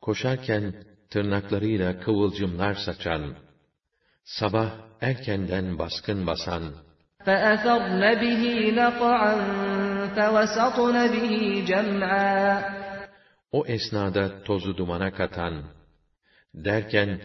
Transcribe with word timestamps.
koşarken 0.00 0.74
tırnaklarıyla 1.10 2.00
kıvılcımlar 2.00 2.74
saçan, 2.74 3.34
sabah 4.24 4.70
erkenden 5.00 5.78
baskın 5.78 6.26
basan, 6.26 6.62
فَأَثَرْنَ 7.26 8.02
بِهِ 8.22 8.42
نَقْعًا 8.80 9.34
فَوَسَطْنَ 10.16 10.96
بِهِ 11.14 11.32
جَمْعًا 11.70 12.62
o 13.52 13.66
esnada 13.66 14.42
tozu 14.44 14.76
dumana 14.76 15.10
katan, 15.12 15.54
derken 16.56 17.20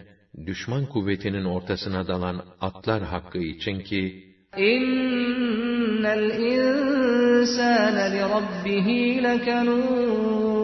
düşman 0.46 0.86
kuvvetinin 0.86 1.46
ortasına 1.46 2.08
dalan 2.08 2.46
atlar 2.62 3.04
hakkı 3.04 3.38
için 3.38 3.80
ki, 3.80 4.28
İnnel 4.58 6.30
insâne 6.40 8.12
li 8.12 8.22
rabbihi 8.22 9.24
lekanud. 9.24 10.58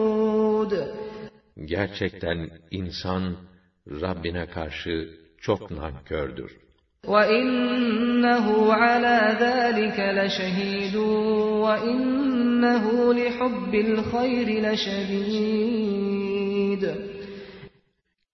Gerçekten 1.64 2.50
insan 2.70 3.36
Rabbine 3.88 4.46
karşı 4.46 5.08
çok 5.40 5.70
nankördür. 5.70 6.64
وَإِنَّهُ 7.06 8.46
عَلَى 8.82 9.18
ذَٰلِكَ 9.44 9.98
لَشَهِيدٌ 10.18 10.96
وَإِنَّهُ 11.66 12.84
لِحُبِّ 13.20 13.72
الْخَيْرِ 13.86 14.48
لَشَدِيدٌ 14.66 15.64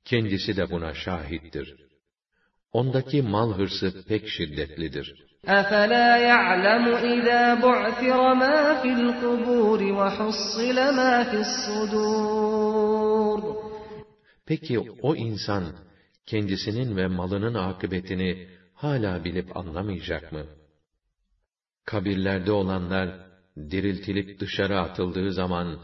Kendisi 0.05 0.56
de 0.56 0.70
buna 0.70 0.95
şahittir. 0.95 1.77
Ondaki 2.73 3.23
mal 3.23 3.53
hırsı 3.59 4.05
pek 4.09 4.29
şiddetlidir. 4.29 5.31
أَفَلَا 5.47 6.09
يَعْلَمُ 6.31 6.84
إِذَا 7.15 7.43
بُعْثِرَ 7.62 8.20
مَا 8.43 8.59
فِي 8.83 8.91
الْقُبُورِ 9.01 9.81
وَحُصِّلَ 9.98 10.79
مَا 10.98 11.15
فِي 11.31 11.39
الصُّدُورِ 11.47 13.41
Peki 14.47 14.81
o 15.03 15.17
insan 15.17 15.65
kendisinin 16.27 16.97
ve 16.97 17.06
malının 17.06 17.55
akıbetini 17.55 18.48
hala 18.75 19.25
bilip 19.25 19.56
anlamayacak 19.56 20.33
mı? 20.33 20.47
Kabirlerde 21.84 22.53
olanlar 22.53 23.09
diriltilip 23.56 24.41
dışarı 24.41 24.81
atıldığı 24.81 25.33
zaman 25.33 25.79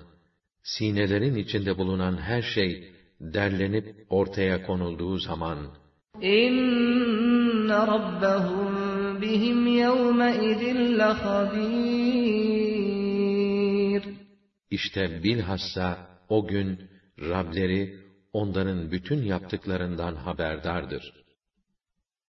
sinelerin 0.63 1.35
içinde 1.35 1.79
bulunan 1.79 2.17
her 2.17 2.43
şey 2.43 2.93
derlenip 3.22 4.06
ortaya 4.10 4.66
konulduğu 4.66 5.18
zaman 5.18 5.58
rabbahum 7.70 9.22
bihim 9.22 9.68
yevme 9.68 10.36
idin 10.36 11.00
lehabir. 11.00 12.42
İşte 14.72 15.24
bilhassa 15.24 15.98
o 16.30 16.48
gün 16.48 16.80
Rableri 17.20 18.00
onların 18.34 18.92
bütün 18.92 19.24
yaptıklarından 19.24 20.16
haberdardır. 20.16 21.21